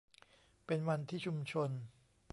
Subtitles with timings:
[0.65, 1.69] เป็นวันที่ชุมชน